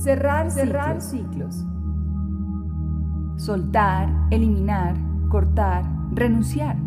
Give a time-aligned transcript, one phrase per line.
[0.00, 1.66] Cerrar, cerrar ciclos.
[3.36, 4.96] Soltar, eliminar,
[5.28, 6.78] cortar, renunciar.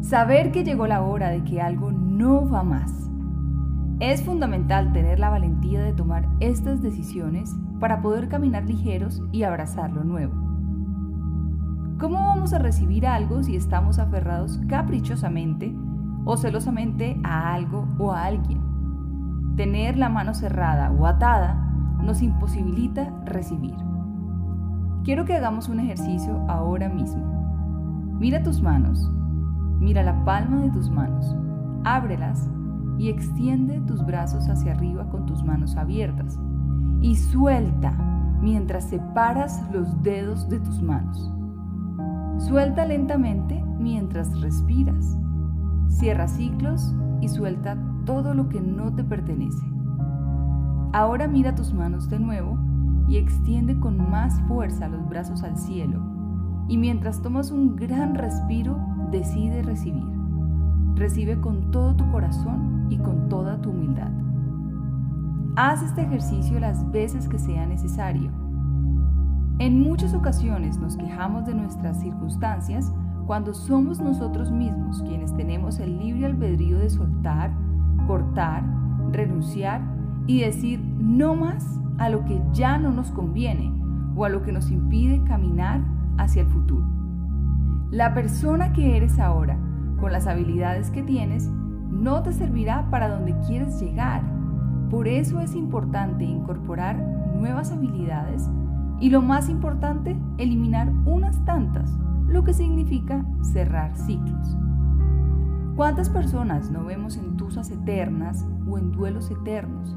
[0.00, 3.10] Saber que llegó la hora de que algo no va más.
[4.00, 9.90] Es fundamental tener la valentía de tomar estas decisiones para poder caminar ligeros y abrazar
[9.90, 10.32] lo nuevo.
[11.98, 15.76] ¿Cómo vamos a recibir algo si estamos aferrados caprichosamente
[16.24, 18.62] o celosamente a algo o a alguien?
[19.54, 21.67] Tener la mano cerrada o atada
[22.02, 23.74] nos imposibilita recibir.
[25.04, 27.22] Quiero que hagamos un ejercicio ahora mismo.
[28.18, 29.10] Mira tus manos,
[29.78, 31.36] mira la palma de tus manos,
[31.84, 32.50] ábrelas
[32.98, 36.38] y extiende tus brazos hacia arriba con tus manos abiertas
[37.00, 37.92] y suelta
[38.40, 41.32] mientras separas los dedos de tus manos.
[42.38, 45.16] Suelta lentamente mientras respiras.
[45.88, 49.77] Cierra ciclos y suelta todo lo que no te pertenece.
[50.92, 52.58] Ahora mira tus manos de nuevo
[53.08, 56.00] y extiende con más fuerza los brazos al cielo.
[56.66, 58.78] Y mientras tomas un gran respiro,
[59.10, 60.06] decide recibir.
[60.94, 64.10] Recibe con todo tu corazón y con toda tu humildad.
[65.56, 68.30] Haz este ejercicio las veces que sea necesario.
[69.58, 72.92] En muchas ocasiones nos quejamos de nuestras circunstancias
[73.26, 77.52] cuando somos nosotros mismos quienes tenemos el libre albedrío de soltar,
[78.06, 78.62] cortar,
[79.12, 79.97] renunciar
[80.28, 83.72] y decir no más a lo que ya no nos conviene
[84.14, 85.80] o a lo que nos impide caminar
[86.18, 86.86] hacia el futuro.
[87.90, 89.58] La persona que eres ahora,
[89.98, 91.48] con las habilidades que tienes,
[91.90, 94.22] no te servirá para donde quieres llegar.
[94.90, 96.98] Por eso es importante incorporar
[97.34, 98.48] nuevas habilidades
[99.00, 101.96] y lo más importante, eliminar unas tantas,
[102.26, 104.56] lo que significa cerrar ciclos.
[105.76, 109.96] ¿Cuántas personas no vemos en tusas eternas o en duelos eternos?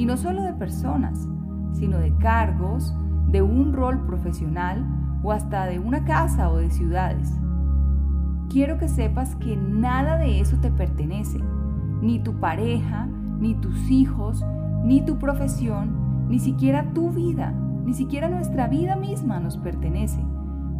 [0.00, 1.28] Y no solo de personas,
[1.72, 2.94] sino de cargos,
[3.28, 4.82] de un rol profesional
[5.22, 7.38] o hasta de una casa o de ciudades.
[8.48, 11.38] Quiero que sepas que nada de eso te pertenece,
[12.00, 13.08] ni tu pareja,
[13.40, 14.42] ni tus hijos,
[14.82, 15.90] ni tu profesión,
[16.30, 17.52] ni siquiera tu vida,
[17.84, 20.24] ni siquiera nuestra vida misma nos pertenece,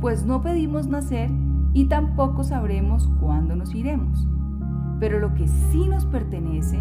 [0.01, 1.31] pues no pedimos nacer
[1.75, 4.27] y tampoco sabremos cuándo nos iremos.
[4.99, 6.81] Pero lo que sí nos pertenece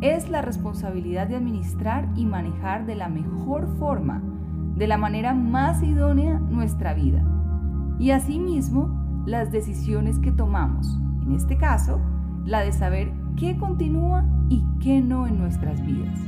[0.00, 4.22] es la responsabilidad de administrar y manejar de la mejor forma,
[4.76, 7.24] de la manera más idónea nuestra vida.
[7.98, 12.00] Y asimismo, las decisiones que tomamos, en este caso,
[12.44, 16.18] la de saber qué continúa y qué no en nuestras vidas.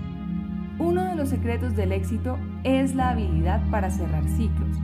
[0.79, 4.77] Uno de los secretos del éxito es la habilidad para cerrar ciclos,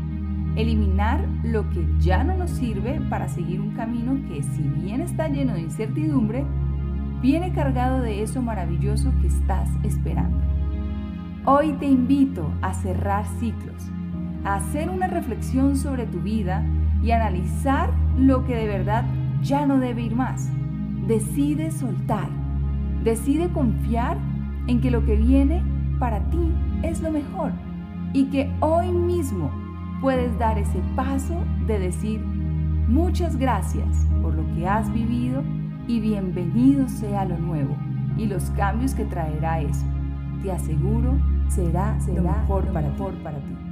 [0.57, 5.29] eliminar lo que ya no nos sirve para seguir un camino que si bien está
[5.29, 6.45] lleno de incertidumbre,
[7.23, 10.37] viene cargado de eso maravilloso que estás esperando.
[11.45, 13.91] Hoy te invito a cerrar ciclos,
[14.45, 16.67] a hacer una reflexión sobre tu vida
[17.01, 19.05] y analizar lo que de verdad
[19.41, 20.51] ya no debe ir más.
[21.07, 22.29] Decide soltar,
[23.05, 24.19] decide confiar
[24.67, 25.63] en que lo que viene
[26.01, 26.53] para ti
[26.83, 27.53] es lo mejor
[28.13, 29.51] y que hoy mismo
[30.01, 32.21] puedes dar ese paso de decir
[32.89, 35.45] muchas gracias por lo que has vivido
[35.87, 37.77] y bienvenido sea lo nuevo
[38.17, 39.85] y los cambios que traerá eso.
[40.43, 42.91] Te aseguro, será, será lo mejor, para,
[43.23, 43.72] para ti.